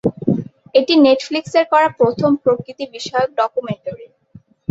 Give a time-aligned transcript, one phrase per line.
[0.75, 4.07] এটি নেটফ্লিক্সের করা প্রথম প্রকৃতি বিষয়ক ডকুমেন্টারি।